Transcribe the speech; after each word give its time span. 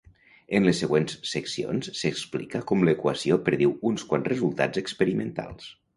En 0.59 0.63
les 0.67 0.79
següents 0.83 1.17
seccions 1.31 1.91
s'explica 1.99 2.61
com 2.71 2.85
l'equació 2.89 3.37
prediu 3.51 3.77
uns 3.91 4.07
quants 4.15 4.35
resultats 4.35 4.83
experimentals. 4.85 5.71